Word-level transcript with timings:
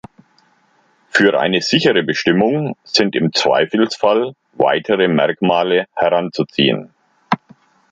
Für 1.09 1.39
eine 1.39 1.61
sichere 1.61 2.01
Bestimmung 2.01 2.75
sind 2.83 3.15
im 3.15 3.33
Zweifelsfall 3.33 4.33
weitere 4.53 5.07
Merkmale 5.07 5.85
heranzuziehen. 5.95 6.89